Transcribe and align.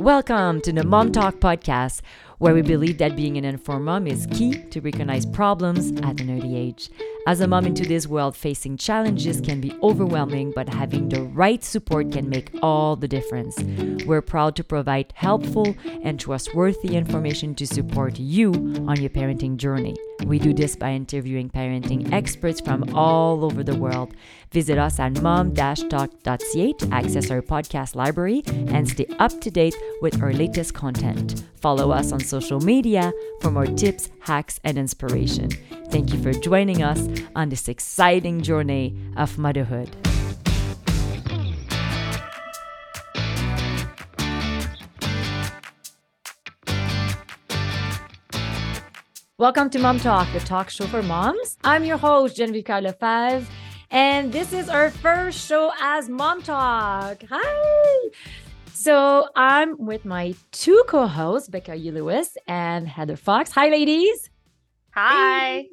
Welcome 0.00 0.62
to 0.62 0.72
the 0.72 0.82
Mom 0.82 1.12
Talk 1.12 1.40
podcast, 1.40 2.00
where 2.38 2.54
we 2.54 2.62
believe 2.62 2.96
that 2.96 3.16
being 3.16 3.36
an 3.36 3.44
informed 3.44 3.84
mom 3.84 4.06
is 4.06 4.26
key 4.32 4.54
to 4.70 4.80
recognize 4.80 5.26
problems 5.26 5.90
at 6.00 6.22
an 6.22 6.30
early 6.38 6.56
age. 6.56 6.88
As 7.26 7.40
a 7.40 7.46
mom 7.46 7.66
in 7.66 7.74
today's 7.74 8.08
world, 8.08 8.34
facing 8.34 8.78
challenges 8.78 9.40
can 9.40 9.60
be 9.60 9.76
overwhelming, 9.82 10.52
but 10.54 10.68
having 10.68 11.08
the 11.08 11.22
right 11.22 11.62
support 11.62 12.10
can 12.10 12.28
make 12.28 12.50
all 12.62 12.96
the 12.96 13.06
difference. 13.06 13.62
We're 14.06 14.22
proud 14.22 14.56
to 14.56 14.64
provide 14.64 15.12
helpful 15.14 15.76
and 16.02 16.18
trustworthy 16.18 16.96
information 16.96 17.54
to 17.56 17.66
support 17.66 18.18
you 18.18 18.52
on 18.88 19.00
your 19.00 19.10
parenting 19.10 19.58
journey. 19.58 19.96
We 20.24 20.38
do 20.38 20.52
this 20.52 20.76
by 20.76 20.92
interviewing 20.92 21.50
parenting 21.50 22.12
experts 22.12 22.60
from 22.60 22.94
all 22.94 23.44
over 23.44 23.62
the 23.62 23.76
world. 23.76 24.14
Visit 24.50 24.78
us 24.78 24.98
at 24.98 25.20
mom-talk.ca, 25.22 26.74
access 26.90 27.30
our 27.30 27.42
podcast 27.42 27.94
library, 27.94 28.42
and 28.46 28.88
stay 28.88 29.06
up 29.18 29.40
to 29.42 29.50
date 29.50 29.74
with 30.02 30.22
our 30.22 30.32
latest 30.32 30.74
content. 30.74 31.44
Follow 31.60 31.90
us 31.90 32.12
on 32.12 32.20
social 32.20 32.60
media 32.60 33.12
for 33.40 33.50
more 33.50 33.66
tips, 33.66 34.08
hacks, 34.20 34.58
and 34.64 34.78
inspiration. 34.78 35.50
Thank 35.90 36.12
you 36.12 36.22
for 36.22 36.32
joining 36.32 36.82
us 36.82 37.06
on 37.34 37.48
this 37.48 37.68
exciting 37.68 38.42
journey 38.42 38.96
of 39.16 39.38
motherhood. 39.38 39.90
Welcome 49.38 49.70
to 49.70 49.78
Mom 49.78 49.98
Talk, 49.98 50.30
the 50.34 50.40
talk 50.40 50.68
show 50.68 50.86
for 50.86 51.02
moms. 51.02 51.56
I'm 51.64 51.82
your 51.84 51.96
host, 51.96 52.36
Genevieve 52.36 52.66
Carl 52.66 52.82
Lefebvre, 52.82 53.46
and 53.90 54.30
this 54.30 54.52
is 54.52 54.68
our 54.68 54.90
first 54.90 55.48
show 55.48 55.72
as 55.80 56.10
Mom 56.10 56.42
Talk. 56.42 57.22
Hi! 57.30 58.10
So 58.74 59.28
I'm 59.34 59.76
with 59.78 60.04
my 60.04 60.34
two 60.52 60.84
co-hosts, 60.86 61.48
Becca 61.48 61.74
U. 61.74 61.92
Lewis 61.92 62.36
and 62.46 62.86
Heather 62.86 63.16
Fox. 63.16 63.50
Hi, 63.52 63.70
ladies. 63.70 64.28
Hi. 64.94 65.50
Hey. 65.50 65.70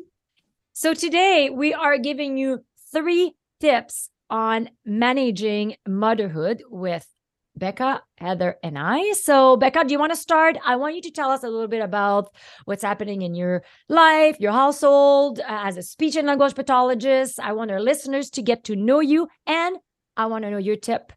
So 0.80 0.94
today 0.94 1.50
we 1.50 1.74
are 1.74 1.98
giving 1.98 2.38
you 2.38 2.64
three 2.92 3.34
tips 3.60 4.12
on 4.30 4.70
managing 4.86 5.76
motherhood 5.88 6.62
with 6.70 7.08
Becca, 7.56 8.04
Heather, 8.20 8.58
and 8.62 8.78
I. 8.78 9.14
So, 9.14 9.58
Becca, 9.58 9.86
do 9.86 9.92
you 9.92 9.98
want 9.98 10.12
to 10.12 10.16
start? 10.16 10.56
I 10.64 10.76
want 10.76 10.94
you 10.94 11.02
to 11.02 11.10
tell 11.10 11.32
us 11.32 11.42
a 11.42 11.50
little 11.50 11.68
bit 11.68 11.82
about 11.82 12.30
what's 12.66 12.84
happening 12.84 13.24
in 13.24 13.34
your 13.34 13.64
life, 13.90 14.36
your 14.40 14.52
household, 14.52 15.40
uh, 15.40 15.46
as 15.48 15.78
a 15.78 15.82
speech 15.82 16.16
and 16.16 16.28
language 16.28 16.54
pathologist. 16.54 17.40
I 17.40 17.54
want 17.54 17.72
our 17.72 17.82
listeners 17.82 18.30
to 18.30 18.44
get 18.44 18.64
to 18.66 18.76
know 18.76 19.00
you, 19.00 19.30
and 19.48 19.78
I 20.16 20.28
want 20.28 20.44
to 20.44 20.52
know 20.52 20.60
your 20.60 20.76
tip 20.76 21.12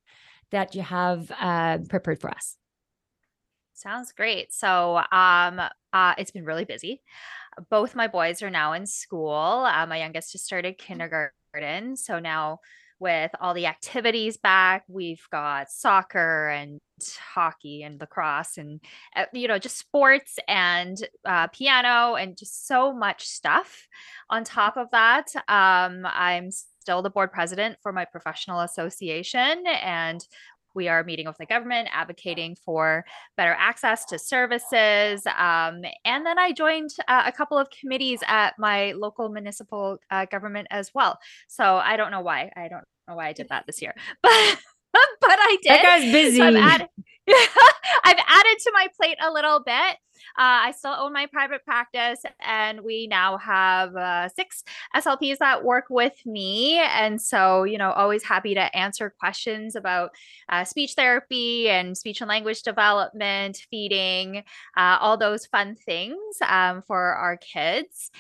that 0.53 0.75
you 0.75 0.81
have 0.81 1.31
uh, 1.38 1.81
prepared 1.86 2.19
for 2.19 2.31
us. 2.31 2.56
Sounds 3.75 4.11
great. 4.12 4.55
So, 4.55 5.03
um, 5.12 5.61
uh, 5.92 6.14
it's 6.16 6.31
been 6.31 6.47
really 6.47 6.64
busy 6.64 7.03
both 7.69 7.94
my 7.94 8.06
boys 8.06 8.42
are 8.42 8.50
now 8.50 8.72
in 8.72 8.86
school. 8.86 9.66
Uh, 9.66 9.86
my 9.86 9.98
youngest 9.98 10.33
just 10.33 10.44
started 10.44 10.78
kindergarten. 10.78 11.97
So 11.97 12.19
now, 12.19 12.61
with 12.98 13.30
all 13.41 13.55
the 13.55 13.66
activities 13.66 14.36
back, 14.36 14.84
we've 14.86 15.27
got 15.33 15.70
soccer 15.70 16.48
and 16.48 16.78
hockey 17.34 17.83
and 17.83 17.98
lacrosse 17.98 18.58
and, 18.58 18.78
uh, 19.16 19.25
you 19.33 19.48
know, 19.48 19.58
just 19.58 19.78
sports 19.78 20.38
and 20.47 21.08
uh, 21.25 21.47
piano 21.48 22.14
and 22.14 22.36
just 22.36 22.66
so 22.66 22.92
much 22.92 23.27
stuff. 23.27 23.88
On 24.28 24.44
top 24.44 24.77
of 24.77 24.91
that, 24.91 25.28
um, 25.48 26.06
I'm 26.06 26.50
still 26.50 27.03
the 27.03 27.11
board 27.11 27.33
president 27.33 27.78
for 27.83 27.92
my 27.92 28.05
professional 28.05 28.61
association 28.61 29.64
and 29.66 30.27
we 30.74 30.88
are 30.88 31.04
meeting 31.04 31.26
with 31.26 31.38
the 31.38 31.46
government, 31.46 31.88
advocating 31.92 32.56
for 32.56 33.04
better 33.36 33.54
access 33.58 34.04
to 34.06 34.18
services. 34.18 35.26
Um, 35.26 35.82
and 36.04 36.24
then 36.26 36.38
I 36.38 36.52
joined 36.52 36.90
uh, 37.08 37.22
a 37.26 37.32
couple 37.32 37.58
of 37.58 37.68
committees 37.70 38.20
at 38.26 38.54
my 38.58 38.92
local 38.92 39.28
municipal 39.28 39.98
uh, 40.10 40.26
government 40.26 40.69
as 40.70 40.91
well. 40.94 41.19
So 41.48 41.76
I 41.76 41.97
don't 41.97 42.10
know 42.10 42.20
why. 42.20 42.50
I 42.56 42.69
don't 42.69 42.84
know 43.08 43.16
why 43.16 43.28
I 43.28 43.32
did 43.32 43.48
that 43.48 43.64
this 43.66 43.82
year, 43.82 43.94
but 44.22 44.58
but 44.92 45.31
I 45.31 45.56
did. 45.62 45.70
That 45.70 45.82
guy's 45.82 46.12
busy. 46.12 46.38
So 46.38 46.44
I've, 46.44 46.56
added, 46.56 46.88
I've 48.04 48.19
added 48.26 48.58
to 48.62 48.70
my 48.75 48.88
plate 48.97 49.19
a 49.22 49.32
little 49.32 49.62
bit. 49.64 49.97
Uh, 50.38 50.69
I 50.69 50.72
still 50.72 50.94
own 50.97 51.12
my 51.12 51.26
private 51.26 51.64
practice, 51.64 52.22
and 52.41 52.82
we 52.82 53.06
now 53.06 53.38
have 53.38 53.94
uh, 53.97 54.28
six 54.28 54.64
SLPs 54.94 55.38
that 55.38 55.64
work 55.64 55.86
with 55.91 56.14
me. 56.25 56.78
And 56.78 57.20
so, 57.20 57.64
you 57.64 57.78
know, 57.78 57.92
always 57.92 58.22
happy 58.22 58.54
to 58.54 58.76
answer 58.76 59.10
questions 59.10 59.76
about 59.76 60.10
uh, 60.48 60.64
speech 60.64 60.94
therapy 60.94 61.69
and 61.69 61.97
speech 61.97 62.20
and 62.20 62.28
language 62.28 62.62
development, 62.62 63.66
feeding, 63.70 64.44
all 64.76 65.16
those 65.16 65.47
fun 65.47 65.75
things 65.75 66.19
um, 66.47 66.82
for 66.82 67.00
our 67.14 67.37
kids. 67.37 68.10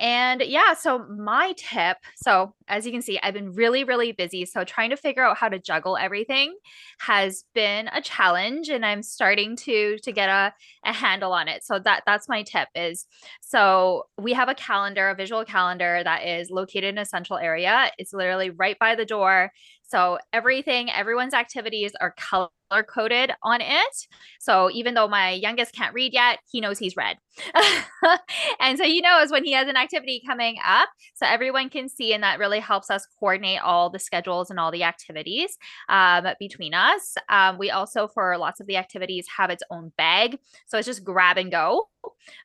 And 0.00 0.40
yeah, 0.40 0.72
so 0.74 1.06
my 1.06 1.52
tip 1.56 1.98
so, 2.16 2.54
as 2.68 2.86
you 2.86 2.92
can 2.92 3.02
see, 3.02 3.18
I've 3.22 3.34
been 3.34 3.52
really, 3.52 3.84
really 3.84 4.12
busy. 4.12 4.46
So, 4.46 4.64
trying 4.64 4.90
to 4.90 4.96
figure 4.96 5.22
out 5.22 5.36
how 5.36 5.48
to 5.48 5.58
juggle 5.58 5.96
everything 5.96 6.56
has 7.00 7.44
been 7.54 7.88
a 7.92 8.00
challenge, 8.00 8.68
and 8.70 8.84
I'm 8.84 9.02
starting 9.02 9.56
to 9.56 9.98
to 9.98 10.12
get 10.12 10.28
a, 10.28 10.52
a 10.84 10.92
handle 10.92 11.32
on 11.32 11.48
it. 11.48 11.64
So 11.64 11.78
that 11.80 12.02
that's 12.06 12.28
my 12.28 12.42
tip 12.42 12.68
is 12.74 13.06
so 13.40 14.04
we 14.18 14.32
have 14.32 14.48
a 14.48 14.54
calendar, 14.54 15.10
a 15.10 15.14
visual 15.14 15.44
calendar 15.44 16.02
that 16.04 16.26
is 16.26 16.50
located 16.50 16.84
in 16.84 16.98
a 16.98 17.04
central 17.04 17.38
area. 17.38 17.90
It's 17.98 18.12
literally 18.12 18.50
right 18.50 18.78
by 18.78 18.94
the 18.94 19.04
door. 19.04 19.52
So 19.90 20.18
everything, 20.32 20.88
everyone's 20.88 21.34
activities 21.34 21.92
are 22.00 22.14
color 22.16 22.48
coded 22.86 23.32
on 23.42 23.60
it. 23.60 24.06
So 24.38 24.70
even 24.70 24.94
though 24.94 25.08
my 25.08 25.32
youngest 25.32 25.74
can't 25.74 25.92
read 25.92 26.12
yet, 26.12 26.38
he 26.48 26.60
knows 26.60 26.78
he's 26.78 26.96
red. 26.96 27.16
and 28.60 28.78
so 28.78 28.84
he 28.84 29.00
knows 29.00 29.32
when 29.32 29.44
he 29.44 29.50
has 29.50 29.66
an 29.66 29.76
activity 29.76 30.22
coming 30.24 30.58
up. 30.64 30.88
So 31.16 31.26
everyone 31.26 31.70
can 31.70 31.88
see, 31.88 32.12
and 32.12 32.22
that 32.22 32.38
really 32.38 32.60
helps 32.60 32.88
us 32.88 33.04
coordinate 33.18 33.62
all 33.62 33.90
the 33.90 33.98
schedules 33.98 34.48
and 34.48 34.60
all 34.60 34.70
the 34.70 34.84
activities 34.84 35.58
um, 35.88 36.24
between 36.38 36.72
us. 36.72 37.16
Um, 37.28 37.58
we 37.58 37.70
also, 37.70 38.06
for 38.06 38.38
lots 38.38 38.60
of 38.60 38.68
the 38.68 38.76
activities, 38.76 39.26
have 39.36 39.50
its 39.50 39.64
own 39.72 39.92
bag. 39.98 40.38
So 40.68 40.78
it's 40.78 40.86
just 40.86 41.02
grab 41.02 41.36
and 41.36 41.50
go 41.50 41.88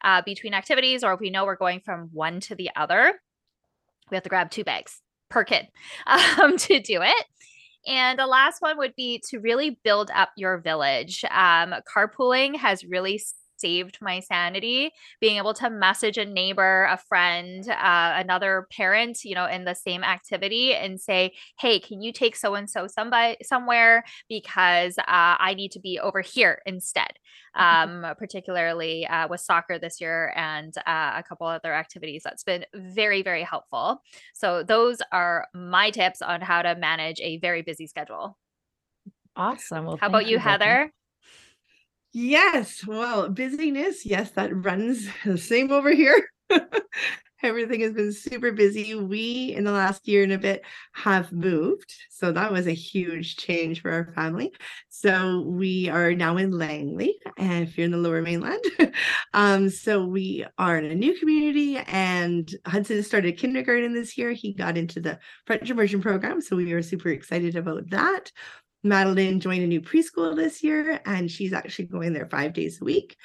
uh, 0.04 0.24
between 0.26 0.56
activities, 0.56 1.04
or 1.04 1.14
if 1.14 1.20
we 1.20 1.30
know 1.30 1.46
we're 1.46 1.58
going 1.58 1.82
from 1.82 2.10
one 2.12 2.40
to 2.42 2.56
the 2.56 2.72
other, 2.76 3.22
we 4.10 4.16
have 4.16 4.24
to 4.24 4.30
grab 4.30 4.50
two 4.50 4.64
bags 4.64 5.02
per 5.36 5.44
kid 5.44 5.68
um, 6.08 6.58
to 6.58 6.80
do 6.80 7.02
it. 7.02 7.26
And 7.86 8.18
the 8.18 8.26
last 8.26 8.62
one 8.62 8.78
would 8.80 8.96
be 8.96 9.22
to 9.30 9.40
really 9.40 9.78
build 9.84 10.10
up 10.16 10.30
your 10.38 10.58
village. 10.58 11.24
Um, 11.26 11.76
carpooling 11.96 12.56
has 12.56 12.84
really 12.84 13.22
saved 13.58 13.98
my 14.02 14.20
sanity. 14.20 14.92
Being 15.20 15.38
able 15.38 15.54
to 15.56 15.70
message 15.70 16.18
a 16.18 16.26
neighbor 16.26 16.86
a 16.86 16.98
friend 16.98 17.68
uh, 17.70 18.14
another 18.16 18.68
parent 18.72 19.24
you 19.24 19.36
know 19.36 19.46
in 19.46 19.66
the 19.66 19.76
same 19.76 20.04
activity 20.04 20.74
and 20.74 21.00
say 21.00 21.34
hey 21.60 21.80
can 21.80 22.02
you 22.02 22.12
take 22.12 22.36
so 22.36 22.56
and 22.56 22.70
so 22.70 22.88
somebody 22.88 23.38
somewhere 23.44 24.04
because 24.30 24.98
uh, 25.00 25.04
i 25.40 25.54
need 25.56 25.72
to 25.72 25.80
be 25.80 26.00
over 26.00 26.22
here 26.22 26.62
instead? 26.66 27.14
Mm-hmm. 27.58 28.06
um, 28.06 28.16
particularly 28.16 29.08
uh, 29.08 29.30
with 29.30 29.40
soccer 29.40 29.80
this 29.80 30.02
year 30.02 30.34
and 30.36 30.74
uh, 30.86 31.14
a 31.16 31.24
couple 31.24 31.48
other 31.48 31.74
activities 31.74 32.24
that's 32.24 32.44
been 32.44 32.66
very 32.74 33.24
very 33.24 33.44
helpful. 33.44 34.02
So 34.34 34.62
those 34.64 34.98
are 35.14 35.48
my 35.54 35.90
tips 35.90 36.22
on 36.22 36.42
how 36.42 36.64
to 36.64 36.76
manage 36.76 37.22
a 37.22 37.38
very 37.38 37.62
busy 37.62 37.88
schedule. 37.88 38.38
Awesome. 39.38 39.86
Well, 39.86 39.98
how 39.98 40.08
about 40.08 40.26
you, 40.26 40.32
you 40.32 40.40
heather 40.40 40.92
Yes. 42.18 42.88
Well, 42.88 43.28
busyness. 43.28 44.06
Yes, 44.06 44.32
that 44.32 44.56
runs 44.64 45.06
the 45.26 45.38
same 45.38 45.70
over 45.70 45.92
here. 45.92 46.30
Everything 47.44 47.82
has 47.82 47.92
been 47.92 48.14
super 48.14 48.54
busy. 48.54 48.96
We, 48.96 49.54
in 49.54 49.66
the 49.66 49.72
last 49.74 50.08
year 50.08 50.24
and 50.24 50.32
a 50.32 50.38
bit, 50.38 50.64
have 50.94 51.34
moved. 51.34 51.94
So 52.10 52.32
that 52.32 52.54
was 52.54 52.68
a 52.68 52.72
huge 52.74 53.36
change 53.36 53.82
for 53.82 53.92
our 53.92 54.14
family. 54.14 54.54
So 54.88 55.42
we 55.42 55.90
are 55.90 56.14
now 56.14 56.38
in 56.38 56.52
Langley, 56.52 57.20
and 57.38 57.68
if 57.68 57.78
you're 57.78 57.86
in 57.86 57.92
the 57.92 57.98
lower 57.98 58.22
mainland. 58.22 58.64
um, 59.34 59.70
so 59.70 60.06
we 60.06 60.46
are 60.58 60.78
in 60.78 60.86
a 60.86 60.96
new 60.96 61.20
community, 61.20 61.78
and 61.78 62.50
Hudson 62.66 63.04
started 63.04 63.38
kindergarten 63.38 63.94
this 63.94 64.18
year. 64.18 64.32
He 64.32 64.54
got 64.54 64.78
into 64.78 65.02
the 65.02 65.20
French 65.46 65.70
immersion 65.70 66.02
program. 66.02 66.40
So 66.40 66.56
we 66.56 66.72
are 66.72 66.82
super 66.82 67.10
excited 67.10 67.58
about 67.58 67.90
that. 67.90 68.32
Madeline 68.86 69.40
joined 69.40 69.64
a 69.64 69.68
new 69.68 69.82
preschool 69.82 70.36
this 70.36 70.64
year, 70.64 71.02
and 71.06 71.30
she's 71.30 71.52
actually 71.52 71.86
going 71.86 72.14
there 72.14 72.28
five 72.28 72.54
days 72.54 72.80
a 72.80 72.86
week, 72.86 73.18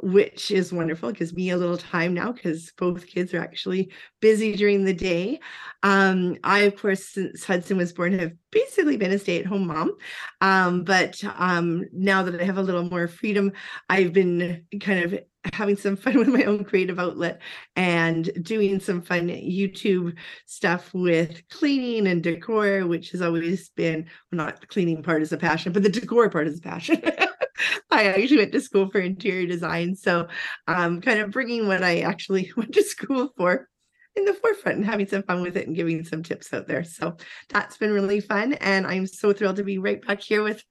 which 0.00 0.50
is 0.50 0.72
wonderful. 0.72 1.08
It 1.08 1.16
gives 1.16 1.34
me 1.34 1.50
a 1.50 1.56
little 1.56 1.76
time 1.76 2.14
now 2.14 2.32
because 2.32 2.72
both 2.78 3.06
kids 3.06 3.34
are 3.34 3.40
actually 3.40 3.92
busy 4.20 4.54
during 4.54 4.84
the 4.84 4.94
day. 4.94 5.40
Um, 5.82 6.36
I, 6.44 6.60
of 6.60 6.76
course, 6.76 7.04
since 7.04 7.44
Hudson 7.44 7.76
was 7.76 7.92
born, 7.92 8.18
have 8.18 8.32
basically 8.52 8.96
been 8.96 9.12
a 9.12 9.18
stay-at-home 9.18 9.66
mom. 9.66 9.96
Um, 10.40 10.84
but 10.84 11.22
um, 11.36 11.84
now 11.92 12.22
that 12.22 12.40
I 12.40 12.44
have 12.44 12.58
a 12.58 12.62
little 12.62 12.84
more 12.84 13.08
freedom, 13.08 13.52
I've 13.88 14.12
been 14.12 14.64
kind 14.80 15.04
of 15.04 15.18
having 15.52 15.76
some 15.76 15.96
fun 15.96 16.16
with 16.18 16.28
my 16.28 16.44
own 16.44 16.64
creative 16.64 16.98
outlet 16.98 17.40
and 17.76 18.30
doing 18.42 18.80
some 18.80 19.02
fun 19.02 19.28
YouTube 19.28 20.16
stuff 20.46 20.92
with 20.94 21.42
cleaning 21.50 22.06
and 22.06 22.22
decor, 22.22 22.86
which 22.86 23.10
has 23.10 23.22
always 23.22 23.68
been 23.70 24.06
well, 24.30 24.46
not 24.46 24.60
the 24.60 24.66
cleaning 24.66 25.02
part 25.02 25.22
is 25.22 25.32
a 25.32 25.38
passion, 25.38 25.72
but 25.72 25.82
the 25.82 25.88
decor 25.88 26.28
part 26.30 26.46
is 26.46 26.58
a 26.58 26.62
passion. 26.62 27.02
I 27.90 28.04
actually 28.04 28.38
went 28.38 28.52
to 28.52 28.60
school 28.60 28.88
for 28.90 29.00
interior 29.00 29.46
design. 29.46 29.94
So 29.96 30.28
um 30.66 31.00
kind 31.00 31.20
of 31.20 31.30
bringing 31.30 31.66
what 31.66 31.82
I 31.82 32.00
actually 32.00 32.52
went 32.56 32.72
to 32.74 32.82
school 32.82 33.32
for 33.36 33.68
in 34.16 34.24
the 34.24 34.34
forefront 34.34 34.78
and 34.78 34.86
having 34.86 35.06
some 35.06 35.22
fun 35.22 35.42
with 35.42 35.56
it 35.56 35.68
and 35.68 35.76
giving 35.76 36.04
some 36.04 36.24
tips 36.24 36.52
out 36.52 36.66
there. 36.66 36.82
So 36.82 37.16
that's 37.50 37.76
been 37.76 37.92
really 37.92 38.20
fun. 38.20 38.54
And 38.54 38.84
I'm 38.84 39.06
so 39.06 39.32
thrilled 39.32 39.56
to 39.56 39.64
be 39.64 39.78
right 39.78 40.04
back 40.04 40.20
here 40.20 40.42
with 40.42 40.62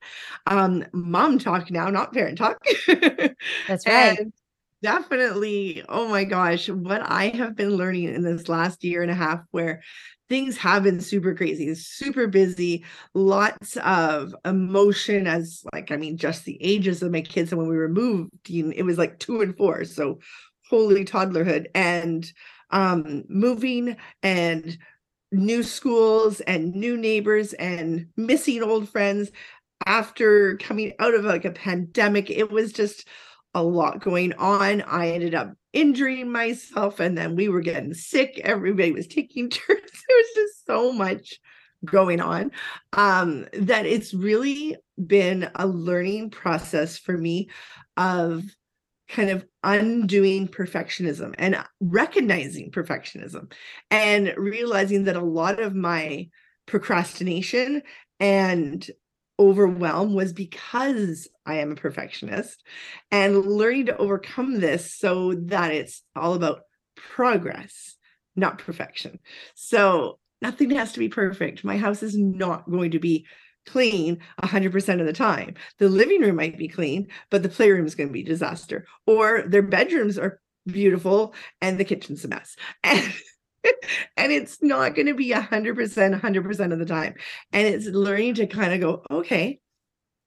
um 0.47 0.85
mom 0.93 1.39
talk 1.39 1.71
now, 1.71 1.89
not 1.89 2.13
parent 2.13 2.37
talk. 2.37 2.61
That's 3.67 3.87
right. 3.87 4.19
And 4.19 4.33
definitely, 4.87 5.83
oh 5.89 6.07
my 6.07 6.23
gosh, 6.23 6.69
what 6.69 7.01
I 7.03 7.27
have 7.27 7.57
been 7.57 7.75
learning 7.75 8.05
in 8.05 8.21
this 8.21 8.47
last 8.47 8.85
year 8.85 9.01
and 9.01 9.11
a 9.11 9.15
half 9.15 9.41
where 9.51 9.81
things 10.29 10.55
have 10.55 10.83
been 10.83 11.01
super 11.01 11.35
crazy, 11.35 11.75
super 11.75 12.25
busy, 12.25 12.85
lots 13.13 13.75
of 13.83 14.33
emotion 14.45 15.27
as 15.27 15.61
like, 15.73 15.91
I 15.91 15.97
mean, 15.97 16.15
just 16.15 16.45
the 16.45 16.57
ages 16.63 17.03
of 17.03 17.11
my 17.11 17.19
kids. 17.19 17.51
And 17.51 17.59
when 17.59 17.69
we 17.69 17.75
were 17.75 17.89
moved, 17.89 18.31
it 18.49 18.85
was 18.85 18.97
like 18.97 19.19
two 19.19 19.41
and 19.41 19.57
four. 19.57 19.83
So 19.83 20.19
holy 20.69 21.03
toddlerhood 21.03 21.67
and 21.75 22.29
um 22.71 23.23
moving 23.27 23.97
and 24.23 24.77
new 25.33 25.63
schools 25.63 26.39
and 26.41 26.73
new 26.73 26.95
neighbors 26.95 27.51
and 27.53 28.07
missing 28.15 28.63
old 28.63 28.87
friends 28.87 29.31
after 29.85 30.55
coming 30.57 30.93
out 30.99 31.13
of 31.13 31.25
like 31.25 31.43
a 31.43 31.51
pandemic. 31.51 32.29
It 32.29 32.51
was 32.51 32.71
just 32.71 33.05
a 33.57 33.63
lot 33.63 33.99
going 33.99 34.33
on. 34.33 34.81
I 34.81 35.09
ended 35.09 35.33
up 35.33 35.53
injuring 35.73 36.31
myself 36.31 36.99
and 36.99 37.17
then 37.17 37.35
we 37.35 37.49
were 37.49 37.61
getting 37.61 37.93
sick. 37.93 38.39
Everybody 38.43 38.91
was 38.91 39.07
taking 39.07 39.49
turns. 39.49 39.67
There 39.67 40.17
was 40.17 40.31
just 40.35 40.65
so 40.65 40.91
much 40.91 41.39
going 41.85 42.19
on 42.19 42.51
um 42.93 43.45
that 43.53 43.85
it's 43.85 44.11
really 44.11 44.75
been 45.05 45.47
a 45.53 45.67
learning 45.67 46.31
process 46.31 46.97
for 46.97 47.15
me 47.15 47.47
of 47.97 48.43
kind 49.07 49.29
of 49.29 49.45
undoing 49.63 50.47
perfectionism 50.47 51.35
and 51.37 51.63
recognizing 51.79 52.71
perfectionism 52.71 53.51
and 53.91 54.33
realizing 54.37 55.03
that 55.03 55.15
a 55.15 55.21
lot 55.21 55.59
of 55.59 55.75
my 55.75 56.27
procrastination 56.65 57.83
and 58.19 58.89
overwhelm 59.39 60.13
was 60.13 60.33
because 60.33 61.27
I 61.45 61.55
am 61.55 61.71
a 61.71 61.75
perfectionist 61.75 62.63
and 63.11 63.45
learning 63.45 63.87
to 63.87 63.97
overcome 63.97 64.59
this 64.59 64.97
so 64.97 65.33
that 65.45 65.71
it's 65.71 66.01
all 66.15 66.33
about 66.33 66.61
progress, 66.95 67.95
not 68.35 68.59
perfection. 68.59 69.19
So 69.55 70.19
nothing 70.41 70.71
has 70.71 70.93
to 70.93 70.99
be 70.99 71.09
perfect. 71.09 71.63
My 71.63 71.77
house 71.77 72.03
is 72.03 72.17
not 72.17 72.69
going 72.69 72.91
to 72.91 72.99
be 72.99 73.25
clean 73.65 74.19
100% 74.41 74.99
of 74.99 75.05
the 75.05 75.13
time. 75.13 75.55
The 75.77 75.89
living 75.89 76.21
room 76.21 76.37
might 76.37 76.57
be 76.57 76.67
clean, 76.67 77.07
but 77.29 77.43
the 77.43 77.49
playroom 77.49 77.85
is 77.85 77.95
going 77.95 78.09
to 78.09 78.13
be 78.13 78.23
disaster. 78.23 78.85
Or 79.05 79.43
their 79.45 79.61
bedrooms 79.61 80.17
are 80.17 80.39
beautiful 80.65 81.33
and 81.61 81.77
the 81.77 81.85
kitchen's 81.85 82.25
a 82.25 82.27
mess. 82.27 82.55
And 82.83 83.13
and 84.17 84.31
it's 84.31 84.61
not 84.61 84.95
going 84.95 85.07
to 85.07 85.13
be 85.13 85.31
100% 85.31 86.21
100% 86.21 86.73
of 86.73 86.79
the 86.79 86.85
time. 86.85 87.15
And 87.53 87.67
it's 87.67 87.85
learning 87.85 88.35
to 88.35 88.47
kind 88.47 88.73
of 88.73 88.81
go 88.81 89.03
okay 89.11 89.59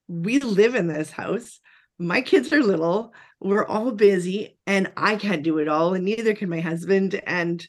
we 0.08 0.40
live 0.40 0.74
in 0.74 0.88
this 0.88 1.12
house. 1.12 1.60
My 1.96 2.20
kids 2.20 2.52
are 2.52 2.62
little. 2.62 3.14
We're 3.38 3.64
all 3.64 3.92
busy 3.92 4.58
and 4.66 4.90
i 4.96 5.14
can't 5.14 5.44
do 5.44 5.58
it 5.58 5.68
all 5.68 5.94
and 5.94 6.04
neither 6.04 6.34
can 6.34 6.48
my 6.48 6.60
husband. 6.60 7.20
And 7.26 7.66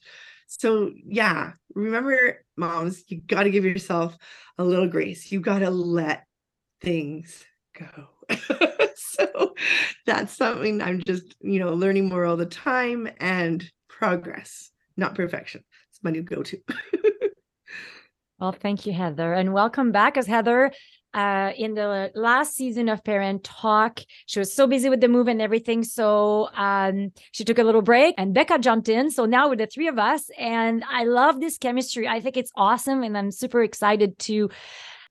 so 0.47 0.91
yeah 1.06 1.51
remember 1.75 2.44
moms 2.57 3.03
you 3.07 3.21
got 3.21 3.44
to 3.44 3.51
give 3.51 3.63
yourself 3.63 4.18
a 4.57 4.63
little 4.63 4.88
grace. 4.88 5.31
You 5.31 5.39
got 5.39 5.59
to 5.59 5.69
let 5.69 6.25
things 6.81 7.44
go. 7.77 8.07
So 8.95 9.53
that's 10.06 10.35
something 10.35 10.81
i'm 10.81 11.01
just 11.03 11.35
you 11.41 11.59
know 11.59 11.73
learning 11.73 12.09
more 12.09 12.25
all 12.25 12.38
the 12.38 12.45
time 12.45 13.09
and 13.19 13.69
progress 13.89 14.70
not 14.98 15.16
perfection. 15.16 15.64
It's 15.90 16.04
my 16.04 16.12
new 16.12 16.22
go-to. 16.22 16.58
well, 18.40 18.52
thank 18.52 18.86
you, 18.86 18.94
Heather, 18.94 19.34
and 19.34 19.54
welcome 19.54 19.92
back. 19.92 20.18
As 20.18 20.28
Heather, 20.28 20.72
uh, 21.14 21.52
in 21.58 21.74
the 21.74 22.12
last 22.16 22.56
season 22.56 22.88
of 22.88 23.04
Parent 23.04 23.44
Talk, 23.44 24.00
she 24.26 24.40
was 24.40 24.54
so 24.54 24.68
busy 24.68 24.90
with 24.90 25.02
the 25.02 25.08
move 25.08 25.28
and 25.28 25.42
everything, 25.42 25.84
so 25.84 26.50
um, 26.56 27.12
she 27.32 27.44
took 27.44 27.60
a 27.60 27.64
little 27.64 27.82
break, 27.82 28.16
and 28.18 28.34
Becca 28.34 28.60
jumped 28.60 28.90
in. 28.90 29.12
So 29.12 29.26
now 29.26 29.50
with 29.50 29.60
the 29.60 29.68
three 29.68 29.88
of 29.88 30.00
us, 30.00 30.30
and 30.38 30.84
I 30.90 31.04
love 31.04 31.40
this 31.40 31.58
chemistry. 31.58 32.08
I 32.08 32.22
think 32.22 32.38
it's 32.38 32.52
awesome, 32.56 33.04
and 33.04 33.18
I'm 33.18 33.32
super 33.32 33.62
excited 33.62 34.18
to 34.20 34.50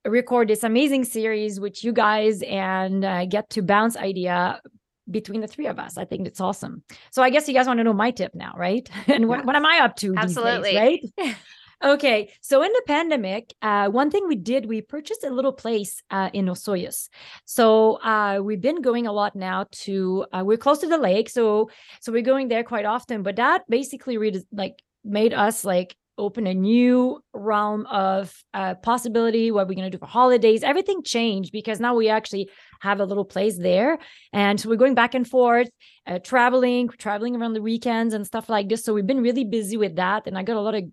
record 0.06 0.49
this 0.49 0.65
amazing 0.65 1.05
series 1.05 1.61
with 1.61 1.85
you 1.85 1.93
guys 1.93 2.43
and 2.43 3.05
uh, 3.05 3.27
get 3.27 3.50
to 3.50 3.62
bounce 3.62 3.97
idea 3.97 4.61
between 5.10 5.40
the 5.40 5.46
three 5.46 5.66
of 5.66 5.78
us. 5.78 5.96
I 5.96 6.04
think 6.04 6.26
it's 6.26 6.40
awesome. 6.40 6.82
So 7.10 7.22
I 7.22 7.30
guess 7.30 7.48
you 7.48 7.54
guys 7.54 7.66
want 7.66 7.78
to 7.78 7.84
know 7.84 7.92
my 7.92 8.10
tip 8.10 8.34
now, 8.34 8.54
right? 8.56 8.88
and 9.06 9.28
what, 9.28 9.44
what 9.44 9.56
am 9.56 9.66
I 9.66 9.80
up 9.80 9.96
to? 9.96 10.14
Absolutely. 10.16 10.72
Days, 10.72 11.10
right? 11.18 11.36
okay. 11.84 12.32
So 12.40 12.62
in 12.62 12.72
the 12.72 12.82
pandemic, 12.86 13.54
uh, 13.62 13.88
one 13.88 14.10
thing 14.10 14.26
we 14.28 14.36
did, 14.36 14.66
we 14.66 14.80
purchased 14.82 15.24
a 15.24 15.30
little 15.30 15.52
place 15.52 16.02
uh, 16.10 16.30
in 16.32 16.46
Osoyoos. 16.46 17.08
So 17.44 17.94
uh, 18.02 18.40
we've 18.42 18.60
been 18.60 18.82
going 18.82 19.06
a 19.06 19.12
lot 19.12 19.34
now 19.34 19.66
to, 19.70 20.26
uh, 20.32 20.42
we're 20.44 20.56
close 20.56 20.78
to 20.80 20.88
the 20.88 20.98
lake. 20.98 21.28
So, 21.28 21.70
so 22.00 22.12
we're 22.12 22.22
going 22.22 22.48
there 22.48 22.64
quite 22.64 22.84
often, 22.84 23.22
but 23.22 23.36
that 23.36 23.62
basically 23.68 24.18
re- 24.18 24.44
like 24.52 24.82
made 25.04 25.32
us 25.32 25.64
like 25.64 25.96
open 26.18 26.46
a 26.46 26.54
new 26.54 27.20
realm 27.32 27.86
of 27.86 28.34
uh, 28.54 28.74
possibility. 28.76 29.50
What 29.50 29.68
we're 29.68 29.74
going 29.74 29.90
to 29.90 29.96
do 29.96 29.98
for 29.98 30.06
holidays? 30.06 30.62
Everything 30.62 31.02
changed 31.02 31.52
because 31.52 31.80
now 31.80 31.94
we 31.94 32.08
actually 32.08 32.50
have 32.80 33.00
a 33.00 33.04
little 33.04 33.24
place 33.24 33.58
there. 33.58 33.98
And 34.32 34.60
so 34.60 34.68
we're 34.68 34.76
going 34.76 34.94
back 34.94 35.14
and 35.14 35.26
forth 35.26 35.68
uh, 36.06 36.18
traveling 36.18 36.88
traveling 36.88 37.36
around 37.36 37.54
the 37.54 37.62
weekends 37.62 38.14
and 38.14 38.26
stuff 38.26 38.48
like 38.48 38.68
this. 38.68 38.84
So 38.84 38.92
we've 38.92 39.06
been 39.06 39.22
really 39.22 39.44
busy 39.44 39.76
with 39.76 39.96
that 39.96 40.26
and 40.26 40.36
i 40.36 40.42
got 40.42 40.56
a 40.56 40.60
lot 40.60 40.74
of 40.74 40.84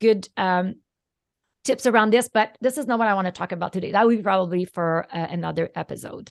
good 0.00 0.28
um, 0.36 0.76
tips 1.64 1.86
around 1.86 2.12
this 2.12 2.28
but 2.32 2.56
this 2.60 2.76
is 2.76 2.86
not 2.86 2.98
what 2.98 3.06
i 3.08 3.14
want 3.14 3.26
to 3.26 3.32
talk 3.32 3.52
about 3.52 3.72
today. 3.72 3.92
That 3.92 4.06
will 4.06 4.16
be 4.16 4.22
probably 4.22 4.64
for 4.64 5.06
uh, 5.12 5.26
another 5.30 5.70
episode 5.74 6.30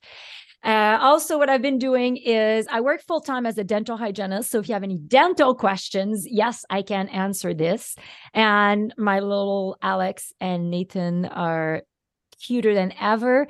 uh, 0.63 0.99
also, 1.01 1.39
what 1.39 1.49
I've 1.49 1.61
been 1.61 1.79
doing 1.79 2.17
is 2.17 2.67
I 2.69 2.81
work 2.81 3.01
full 3.01 3.21
time 3.21 3.45
as 3.47 3.57
a 3.57 3.63
dental 3.63 3.97
hygienist. 3.97 4.51
So 4.51 4.59
if 4.59 4.69
you 4.69 4.73
have 4.73 4.83
any 4.83 4.97
dental 4.97 5.55
questions, 5.55 6.27
yes, 6.29 6.65
I 6.69 6.83
can 6.83 7.09
answer 7.09 7.53
this. 7.53 7.95
And 8.33 8.93
my 8.97 9.19
little 9.21 9.77
Alex 9.81 10.31
and 10.39 10.69
Nathan 10.69 11.25
are 11.25 11.81
cuter 12.39 12.75
than 12.75 12.93
ever. 12.99 13.47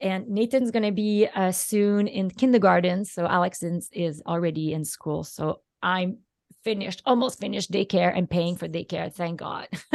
And 0.00 0.28
Nathan's 0.28 0.72
going 0.72 0.82
to 0.82 0.90
be 0.92 1.28
uh, 1.32 1.52
soon 1.52 2.08
in 2.08 2.28
kindergarten. 2.28 3.04
So 3.04 3.24
Alex 3.24 3.62
is, 3.62 3.88
is 3.92 4.20
already 4.26 4.72
in 4.72 4.84
school. 4.84 5.22
So 5.22 5.60
I'm 5.80 6.18
finished, 6.64 7.02
almost 7.06 7.38
finished 7.38 7.70
daycare 7.70 8.12
and 8.12 8.28
paying 8.28 8.56
for 8.56 8.66
daycare. 8.66 9.12
Thank 9.12 9.38
God. 9.38 9.68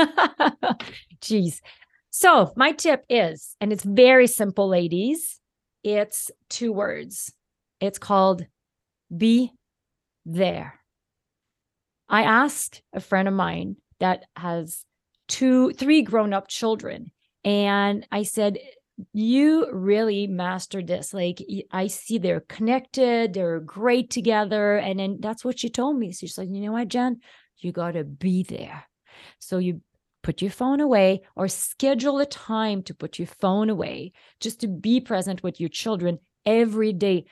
Jeez. 1.22 1.60
So 2.10 2.54
my 2.56 2.72
tip 2.72 3.04
is, 3.10 3.58
and 3.60 3.74
it's 3.74 3.84
very 3.84 4.28
simple, 4.28 4.70
ladies 4.70 5.37
it's 5.96 6.32
two 6.50 6.72
words. 6.72 7.34
It's 7.80 8.00
called 8.00 8.46
be 9.16 9.52
there. 10.26 10.80
I 12.10 12.24
asked 12.24 12.82
a 12.94 13.00
friend 13.00 13.28
of 13.28 13.34
mine 13.34 13.78
that 14.00 14.26
has 14.36 14.84
two, 15.28 15.72
three 15.74 16.02
grown 16.02 16.34
up 16.34 16.48
children, 16.48 17.12
and 17.44 18.06
I 18.12 18.24
said, 18.24 18.58
You 19.14 19.70
really 19.72 20.28
mastered 20.28 20.88
this. 20.88 21.14
Like, 21.14 21.44
I 21.72 21.88
see 21.88 22.18
they're 22.18 22.42
connected, 22.42 23.34
they're 23.34 23.60
great 23.60 24.10
together. 24.10 24.78
And 24.78 25.00
then 25.00 25.18
that's 25.20 25.46
what 25.46 25.60
she 25.60 25.70
told 25.70 25.98
me. 25.98 26.12
So 26.12 26.28
she's 26.28 26.38
like, 26.38 26.50
You 26.50 26.62
know 26.62 26.72
what, 26.74 26.88
Jen? 26.88 27.22
You 27.60 27.72
got 27.72 27.92
to 27.92 28.04
be 28.04 28.44
there. 28.44 28.86
So 29.40 29.58
you 29.58 29.82
put 30.28 30.42
your 30.42 30.52
phone 30.52 30.82
away 30.82 31.22
or 31.38 31.48
schedule 31.48 32.20
a 32.20 32.26
time 32.26 32.84
to 32.84 32.94
put 32.94 33.18
your 33.18 33.30
phone 33.40 33.70
away 33.70 34.12
just 34.42 34.60
to 34.60 34.68
be 34.68 35.00
present 35.00 35.42
with 35.42 35.58
your 35.62 35.70
children 35.70 36.20
every 36.46 36.92
day. 36.92 37.24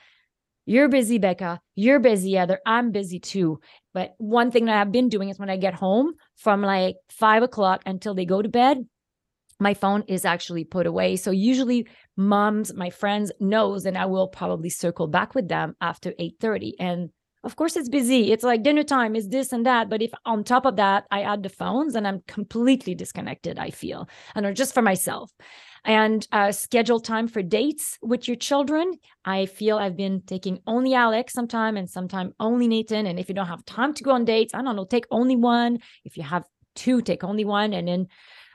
You're 0.64 0.88
busy, 0.88 1.18
Becca. 1.18 1.60
You're 1.74 2.00
busy, 2.00 2.32
Heather. 2.32 2.58
I'm 2.64 2.92
busy 2.92 3.20
too. 3.20 3.60
But 3.92 4.14
one 4.16 4.50
thing 4.50 4.64
that 4.64 4.80
I've 4.80 4.92
been 4.92 5.10
doing 5.10 5.28
is 5.28 5.38
when 5.38 5.50
I 5.50 5.58
get 5.58 5.74
home 5.74 6.14
from 6.36 6.62
like 6.62 6.96
five 7.10 7.42
o'clock 7.42 7.82
until 7.84 8.14
they 8.14 8.24
go 8.24 8.40
to 8.40 8.48
bed, 8.48 8.78
my 9.60 9.74
phone 9.74 10.04
is 10.08 10.24
actually 10.24 10.64
put 10.64 10.86
away. 10.86 11.16
So 11.16 11.30
usually 11.30 11.86
moms, 12.16 12.72
my 12.72 12.88
friends 12.88 13.30
knows, 13.38 13.84
and 13.84 13.98
I 13.98 14.06
will 14.06 14.28
probably 14.28 14.70
circle 14.70 15.06
back 15.06 15.34
with 15.34 15.48
them 15.48 15.76
after 15.82 16.14
8 16.18 16.36
30. 16.40 16.76
And 16.80 17.10
of 17.46 17.56
course 17.56 17.76
it's 17.76 17.88
busy. 17.88 18.32
It's 18.32 18.42
like 18.44 18.64
dinner 18.64 18.82
time 18.82 19.14
is 19.14 19.28
this 19.28 19.52
and 19.52 19.64
that 19.64 19.88
but 19.88 20.02
if 20.02 20.12
on 20.24 20.44
top 20.44 20.66
of 20.66 20.76
that 20.76 21.04
i 21.10 21.22
add 21.22 21.42
the 21.42 21.48
phones 21.48 21.94
and 21.94 22.06
i'm 22.06 22.20
completely 22.26 22.94
disconnected 22.94 23.58
i 23.58 23.70
feel 23.70 24.08
and 24.34 24.44
or 24.44 24.52
just 24.52 24.74
for 24.74 24.82
myself. 24.82 25.30
And 25.84 26.26
uh, 26.32 26.50
schedule 26.50 26.98
time 26.98 27.28
for 27.28 27.42
dates 27.42 27.96
with 28.02 28.26
your 28.26 28.36
children 28.36 28.94
i 29.24 29.46
feel 29.46 29.78
i've 29.78 29.96
been 29.96 30.20
taking 30.26 30.58
only 30.66 30.94
alex 30.94 31.32
sometime 31.32 31.76
and 31.76 31.88
sometime 31.88 32.32
only 32.40 32.66
nathan 32.66 33.06
and 33.06 33.20
if 33.20 33.28
you 33.28 33.36
don't 33.36 33.46
have 33.46 33.64
time 33.64 33.94
to 33.94 34.02
go 34.02 34.10
on 34.10 34.24
dates 34.24 34.52
i 34.52 34.62
don't 34.62 34.74
know 34.74 34.84
take 34.84 35.06
only 35.12 35.36
one. 35.36 35.78
If 36.04 36.16
you 36.16 36.24
have 36.24 36.44
two 36.74 37.00
take 37.02 37.22
only 37.22 37.44
one 37.44 37.72
and 37.72 37.86
then 37.86 38.08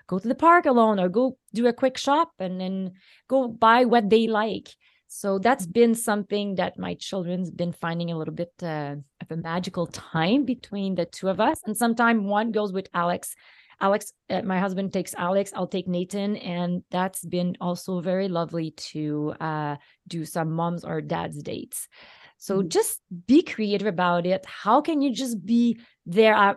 go 0.07 0.19
to 0.19 0.27
the 0.27 0.35
park 0.35 0.65
alone 0.65 0.99
or 0.99 1.07
go 1.07 1.37
do 1.53 1.67
a 1.67 1.73
quick 1.73 1.97
shop 1.97 2.31
and 2.39 2.59
then 2.59 2.91
go 3.29 3.47
buy 3.47 3.85
what 3.85 4.09
they 4.09 4.27
like 4.27 4.69
So 5.13 5.39
that's 5.39 5.65
been 5.65 5.93
something 5.93 6.55
that 6.55 6.79
my 6.79 6.93
children's 6.93 7.51
been 7.51 7.73
finding 7.73 8.11
a 8.11 8.17
little 8.17 8.33
bit 8.33 8.53
uh, 8.63 8.95
of 9.19 9.29
a 9.29 9.35
magical 9.35 9.85
time 9.87 10.45
between 10.45 10.95
the 10.95 11.03
two 11.03 11.27
of 11.27 11.41
us. 11.41 11.59
And 11.65 11.75
sometimes 11.75 12.23
one 12.23 12.53
goes 12.53 12.71
with 12.71 12.87
Alex. 12.93 13.35
Alex, 13.81 14.13
uh, 14.29 14.41
my 14.43 14.57
husband 14.57 14.93
takes 14.93 15.13
Alex, 15.15 15.51
I'll 15.53 15.67
take 15.67 15.85
Nathan. 15.85 16.37
And 16.37 16.83
that's 16.91 17.25
been 17.25 17.57
also 17.59 17.99
very 17.99 18.29
lovely 18.29 18.71
to 18.93 19.33
uh, 19.41 19.75
do 20.07 20.23
some 20.23 20.53
moms 20.53 20.85
or 20.85 21.01
dad's 21.01 21.43
dates. 21.43 21.89
So 22.37 22.59
mm-hmm. 22.59 22.69
just 22.69 23.01
be 23.27 23.41
creative 23.41 23.87
about 23.87 24.25
it. 24.25 24.45
How 24.45 24.79
can 24.79 25.01
you 25.01 25.13
just 25.13 25.45
be 25.45 25.77
there? 26.05 26.33
I, 26.33 26.55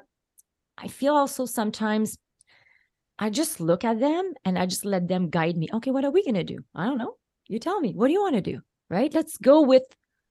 I 0.79 0.87
feel 0.87 1.15
also 1.17 1.45
sometimes 1.45 2.19
I 3.19 3.31
just 3.31 3.59
look 3.59 3.83
at 3.83 3.99
them 3.99 4.35
and 4.45 4.57
I 4.57 4.67
just 4.67 4.85
let 4.85 5.09
them 5.09 5.29
guide 5.29 5.57
me. 5.57 5.69
Okay, 5.75 5.91
what 5.91 6.05
are 6.05 6.13
we 6.13 6.23
going 6.23 6.37
to 6.37 6.45
do? 6.45 6.61
I 6.73 6.87
don't 6.87 6.99
know 6.99 7.17
you 7.47 7.59
tell 7.59 7.81
me 7.81 7.93
what 7.93 8.09
do 8.09 8.13
you 8.13 8.23
want 8.23 8.35
to 8.35 8.41
do 8.41 8.61
right? 8.91 9.13
Let's 9.13 9.37
go 9.39 9.63
with 9.63 9.83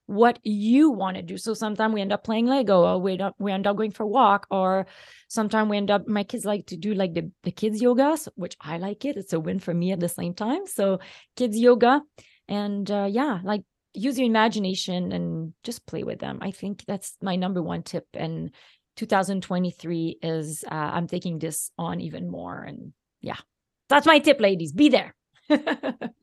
what 0.06 0.38
you 0.44 0.90
want 0.90 1.16
to 1.16 1.24
do. 1.24 1.38
So 1.38 1.54
sometimes 1.54 1.94
we 1.94 2.02
end 2.02 2.12
up 2.12 2.24
playing 2.24 2.46
lego 2.46 2.84
or 2.84 3.00
we 3.00 3.14
end 3.14 3.22
up 3.22 3.36
we 3.40 3.52
end 3.52 3.68
up 3.68 3.78
going 3.78 3.92
for 3.92 4.04
a 4.04 4.08
walk 4.08 4.48
or 4.52 4.86
sometimes 5.30 5.70
we 5.70 5.78
end 5.78 5.90
up 5.90 6.08
my 6.08 6.24
kids 6.24 6.46
like 6.46 6.66
to 6.68 6.78
do 6.78 6.94
like 6.94 7.14
the, 7.14 7.32
the 7.44 7.52
kids 7.52 7.82
yoga 7.82 8.18
which 8.36 8.58
i 8.60 8.78
like 8.78 9.06
it. 9.06 9.16
It's 9.18 9.34
a 9.34 9.40
win 9.40 9.60
for 9.60 9.74
me 9.74 9.92
at 9.92 10.00
the 10.00 10.10
same 10.10 10.34
time. 10.34 10.68
So 10.68 11.00
kids 11.36 11.58
yoga 11.58 12.02
and 12.48 12.90
uh, 12.92 13.08
yeah 13.10 13.40
like 13.44 13.62
use 13.94 14.18
your 14.18 14.28
imagination 14.28 15.12
and 15.12 15.54
just 15.64 15.86
play 15.86 16.04
with 16.04 16.20
them. 16.20 16.40
I 16.42 16.52
think 16.52 16.84
that's 16.86 17.16
my 17.22 17.36
number 17.36 17.62
one 17.62 17.84
tip 17.84 18.08
and 18.14 18.52
2023 18.96 20.20
is 20.22 20.64
uh, 20.70 20.76
i'm 20.76 21.08
taking 21.08 21.40
this 21.40 21.72
on 21.80 22.00
even 22.00 22.30
more 22.30 22.62
and 22.62 22.94
yeah. 23.22 23.38
That's 23.90 24.06
my 24.06 24.20
tip 24.20 24.40
ladies. 24.40 24.72
Be 24.72 24.90
there 24.90 25.16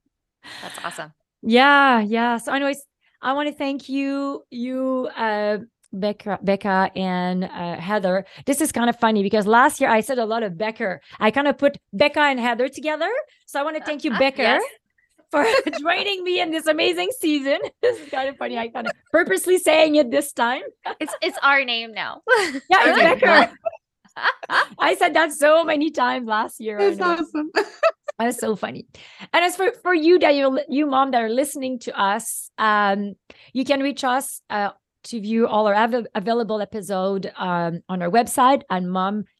That's 0.62 0.84
awesome. 0.84 1.12
Yeah, 1.42 2.00
yeah. 2.00 2.38
So, 2.38 2.52
anyways, 2.52 2.82
I 3.22 3.32
want 3.32 3.48
to 3.48 3.54
thank 3.54 3.88
you, 3.88 4.44
you, 4.50 5.08
uh, 5.16 5.58
Becca, 5.92 6.38
Becca, 6.42 6.90
and 6.94 7.44
uh, 7.44 7.76
Heather. 7.76 8.24
This 8.46 8.60
is 8.60 8.72
kind 8.72 8.88
of 8.88 8.98
funny 8.98 9.22
because 9.22 9.46
last 9.46 9.80
year 9.80 9.90
I 9.90 10.00
said 10.00 10.18
a 10.18 10.24
lot 10.24 10.42
of 10.42 10.56
Becker. 10.56 11.00
I 11.18 11.30
kind 11.30 11.48
of 11.48 11.58
put 11.58 11.78
Becca 11.92 12.20
and 12.20 12.38
Heather 12.38 12.68
together. 12.68 13.10
So 13.46 13.58
I 13.60 13.64
want 13.64 13.76
to 13.76 13.82
thank 13.84 14.04
you, 14.04 14.10
Becca. 14.16 14.42
yes. 14.42 14.62
For 15.30 15.44
joining 15.80 16.24
me 16.24 16.40
in 16.40 16.50
this 16.50 16.66
amazing 16.66 17.10
season. 17.18 17.58
This 17.82 18.00
is 18.00 18.08
kind 18.10 18.28
of 18.28 18.36
funny. 18.36 18.58
I 18.58 18.68
kind 18.68 18.86
of 18.86 18.92
purposely 19.12 19.58
saying 19.58 19.94
it 19.94 20.10
this 20.10 20.32
time. 20.32 20.62
It's 20.98 21.14
it's 21.22 21.38
our 21.42 21.64
name 21.64 21.92
now. 21.92 22.22
Yeah, 22.68 22.90
it's 22.90 22.98
Becker. 22.98 23.52
I 24.78 24.96
said 24.96 25.14
that 25.14 25.32
so 25.32 25.64
many 25.64 25.90
times 25.90 26.26
last 26.26 26.60
year. 26.60 26.78
That's 26.78 27.00
awesome. 27.00 27.50
That's 28.20 28.38
so 28.38 28.54
funny. 28.54 28.86
And 29.32 29.44
as 29.44 29.56
for, 29.56 29.72
for 29.82 29.94
you 29.94 30.18
that 30.18 30.34
you 30.34 30.60
you 30.68 30.86
mom 30.86 31.10
that 31.12 31.22
are 31.22 31.30
listening 31.30 31.78
to 31.80 31.98
us, 31.98 32.50
um, 32.58 33.14
you 33.54 33.64
can 33.64 33.80
reach 33.80 34.04
us 34.04 34.42
uh, 34.50 34.70
to 35.04 35.20
view 35.20 35.46
all 35.46 35.66
our 35.66 35.74
av- 35.74 36.06
available 36.14 36.60
episode 36.60 37.32
um, 37.36 37.80
on 37.88 38.02
our 38.02 38.10
website 38.10 38.62
at 38.70 38.82
mom-talk.ca 38.82 39.32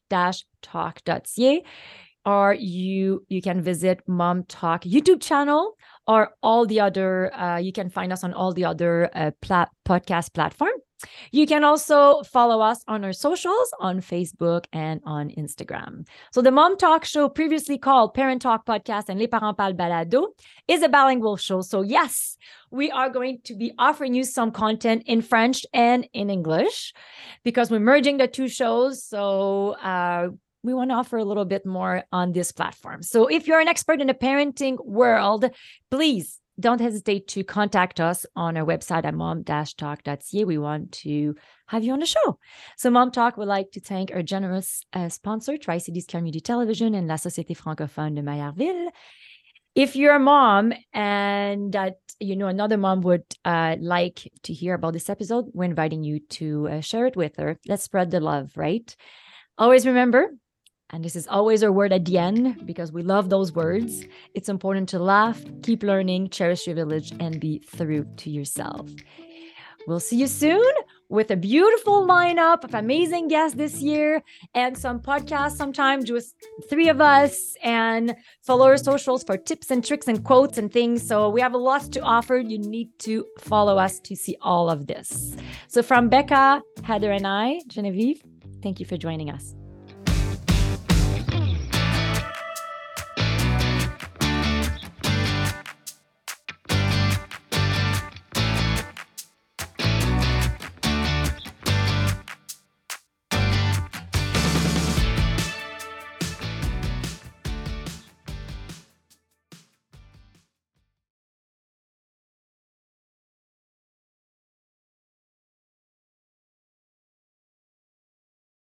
or 2.23 2.53
you 2.53 3.25
you 3.29 3.41
can 3.41 3.61
visit 3.63 3.99
mom 4.07 4.43
talk 4.43 4.83
youtube 4.83 5.19
channel 5.19 5.75
or 6.05 6.35
all 6.43 6.67
the 6.67 6.79
other 6.79 7.33
uh, 7.33 7.57
you 7.57 7.71
can 7.71 7.89
find 7.89 8.13
us 8.13 8.23
on 8.23 8.31
all 8.33 8.53
the 8.53 8.63
other 8.63 9.09
uh, 9.15 9.31
plat- 9.41 9.71
podcast 9.87 10.31
platform 10.33 10.73
you 11.31 11.45
can 11.45 11.63
also 11.63 12.23
follow 12.23 12.61
us 12.61 12.83
on 12.87 13.03
our 13.03 13.13
socials 13.13 13.73
on 13.79 14.01
Facebook 14.01 14.65
and 14.73 15.01
on 15.05 15.29
Instagram. 15.29 16.07
So, 16.31 16.41
the 16.41 16.51
Mom 16.51 16.77
Talk 16.77 17.05
Show, 17.05 17.29
previously 17.29 17.77
called 17.77 18.13
Parent 18.13 18.41
Talk 18.41 18.65
Podcast 18.65 19.09
and 19.09 19.19
Les 19.19 19.27
Parents 19.27 19.55
Parlent 19.57 19.77
Balado, 19.77 20.27
is 20.67 20.83
a 20.83 20.89
bilingual 20.89 21.37
show. 21.37 21.61
So, 21.61 21.81
yes, 21.81 22.37
we 22.69 22.91
are 22.91 23.09
going 23.09 23.39
to 23.45 23.55
be 23.55 23.73
offering 23.77 24.13
you 24.13 24.23
some 24.23 24.51
content 24.51 25.03
in 25.05 25.21
French 25.21 25.65
and 25.73 26.07
in 26.13 26.29
English 26.29 26.93
because 27.43 27.71
we're 27.71 27.79
merging 27.79 28.17
the 28.17 28.27
two 28.27 28.47
shows. 28.47 29.03
So, 29.03 29.71
uh, 29.81 30.29
we 30.63 30.73
want 30.73 30.91
to 30.91 30.95
offer 30.95 31.17
a 31.17 31.25
little 31.25 31.45
bit 31.45 31.65
more 31.65 32.03
on 32.11 32.33
this 32.33 32.51
platform. 32.51 33.01
So, 33.01 33.27
if 33.27 33.47
you're 33.47 33.59
an 33.59 33.67
expert 33.67 34.01
in 34.01 34.07
the 34.07 34.13
parenting 34.13 34.83
world, 34.85 35.49
please 35.89 36.40
don't 36.61 36.81
hesitate 36.81 37.27
to 37.29 37.43
contact 37.43 37.99
us 37.99 38.25
on 38.35 38.55
our 38.55 38.65
website 38.65 39.05
at 39.05 39.13
mom-talk.ca. 39.13 40.45
We 40.45 40.57
want 40.57 40.91
to 41.03 41.35
have 41.67 41.83
you 41.83 41.93
on 41.93 41.99
the 41.99 42.05
show. 42.05 42.39
So 42.77 42.89
Mom 42.89 43.11
Talk 43.11 43.37
would 43.37 43.47
like 43.47 43.71
to 43.71 43.81
thank 43.81 44.11
our 44.11 44.21
generous 44.21 44.83
uh, 44.93 45.09
sponsor, 45.09 45.57
Tri-Cities 45.57 46.05
Community 46.05 46.39
Television 46.39 46.95
and 46.95 47.07
La 47.07 47.15
Société 47.15 47.55
Francophone 47.57 48.15
de 48.15 48.21
Maillardville. 48.21 48.89
If 49.73 49.95
you're 49.95 50.15
a 50.15 50.19
mom 50.19 50.73
and 50.91 51.71
that 51.71 51.95
you 52.19 52.35
know 52.35 52.47
another 52.47 52.77
mom 52.77 53.01
would 53.01 53.23
uh, 53.45 53.77
like 53.79 54.29
to 54.43 54.53
hear 54.53 54.73
about 54.73 54.93
this 54.93 55.09
episode, 55.09 55.45
we're 55.53 55.63
inviting 55.63 56.03
you 56.03 56.19
to 56.31 56.67
uh, 56.67 56.81
share 56.81 57.05
it 57.05 57.15
with 57.15 57.37
her. 57.37 57.57
Let's 57.65 57.83
spread 57.83 58.11
the 58.11 58.19
love, 58.19 58.51
right? 58.57 58.93
Always 59.57 59.85
remember, 59.85 60.29
and 60.91 61.03
this 61.03 61.15
is 61.15 61.27
always 61.27 61.63
our 61.63 61.71
word 61.71 61.93
at 61.93 62.05
the 62.05 62.17
end 62.17 62.65
because 62.65 62.91
we 62.91 63.01
love 63.01 63.29
those 63.29 63.53
words. 63.53 64.03
It's 64.33 64.49
important 64.49 64.89
to 64.89 64.99
laugh, 64.99 65.41
keep 65.63 65.83
learning, 65.83 66.29
cherish 66.29 66.67
your 66.67 66.75
village, 66.75 67.13
and 67.19 67.39
be 67.39 67.59
true 67.59 68.05
to 68.17 68.29
yourself. 68.29 68.89
We'll 69.87 69.99
see 69.99 70.17
you 70.17 70.27
soon 70.27 70.71
with 71.09 71.31
a 71.31 71.35
beautiful 71.35 72.07
lineup 72.07 72.63
of 72.63 72.73
amazing 72.73 73.27
guests 73.27 73.57
this 73.57 73.81
year 73.81 74.21
and 74.53 74.77
some 74.77 74.99
podcasts, 74.99 75.57
sometime, 75.57 76.03
just 76.03 76.35
three 76.69 76.87
of 76.87 77.01
us, 77.01 77.55
and 77.63 78.15
follow 78.41 78.67
our 78.67 78.77
socials 78.77 79.23
for 79.23 79.37
tips 79.37 79.71
and 79.71 79.83
tricks 79.83 80.07
and 80.07 80.23
quotes 80.23 80.57
and 80.57 80.71
things. 80.71 81.05
So 81.05 81.29
we 81.29 81.41
have 81.41 81.53
a 81.53 81.57
lot 81.57 81.91
to 81.93 82.01
offer. 82.01 82.37
You 82.37 82.59
need 82.59 82.89
to 82.99 83.25
follow 83.39 83.77
us 83.77 83.99
to 84.01 84.15
see 84.15 84.37
all 84.41 84.69
of 84.69 84.87
this. 84.87 85.35
So 85.67 85.81
from 85.81 86.09
Becca, 86.09 86.61
Heather, 86.83 87.11
and 87.11 87.25
I, 87.25 87.59
Genevieve, 87.67 88.21
thank 88.61 88.79
you 88.79 88.85
for 88.85 88.97
joining 88.97 89.29
us. 89.29 89.55